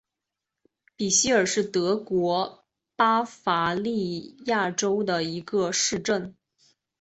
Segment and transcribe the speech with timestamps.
[0.95, 2.65] 比希尔是德国
[2.95, 6.35] 巴伐利亚州的一个市镇。